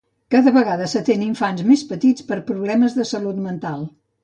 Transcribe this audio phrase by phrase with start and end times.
[0.35, 3.89] Cada vegada s'atén infants més petits per problemes de salut mental.